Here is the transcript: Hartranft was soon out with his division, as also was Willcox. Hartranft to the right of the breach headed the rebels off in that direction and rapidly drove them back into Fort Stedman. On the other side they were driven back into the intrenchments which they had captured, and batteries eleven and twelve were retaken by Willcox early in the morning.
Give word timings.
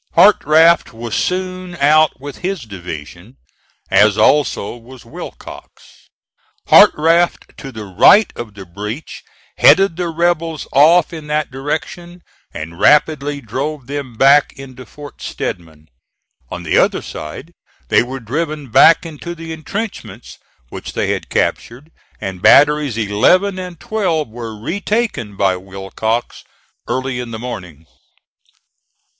Hartranft 0.15 0.93
was 0.93 1.13
soon 1.13 1.75
out 1.75 2.19
with 2.19 2.37
his 2.37 2.63
division, 2.63 3.37
as 3.91 4.17
also 4.17 4.75
was 4.75 5.05
Willcox. 5.05 6.09
Hartranft 6.69 7.55
to 7.57 7.71
the 7.71 7.83
right 7.85 8.33
of 8.35 8.55
the 8.55 8.65
breach 8.65 9.23
headed 9.59 9.97
the 9.97 10.07
rebels 10.09 10.67
off 10.73 11.13
in 11.13 11.27
that 11.27 11.51
direction 11.51 12.23
and 12.51 12.79
rapidly 12.79 13.41
drove 13.41 13.85
them 13.85 14.15
back 14.15 14.53
into 14.53 14.87
Fort 14.87 15.21
Stedman. 15.21 15.87
On 16.49 16.63
the 16.63 16.79
other 16.79 17.03
side 17.03 17.51
they 17.89 18.01
were 18.01 18.19
driven 18.19 18.71
back 18.71 19.05
into 19.05 19.35
the 19.35 19.53
intrenchments 19.53 20.39
which 20.69 20.93
they 20.93 21.11
had 21.11 21.29
captured, 21.29 21.91
and 22.19 22.41
batteries 22.41 22.97
eleven 22.97 23.59
and 23.59 23.79
twelve 23.79 24.29
were 24.29 24.59
retaken 24.59 25.35
by 25.37 25.55
Willcox 25.55 26.43
early 26.87 27.19
in 27.19 27.29
the 27.29 27.37
morning. 27.37 27.85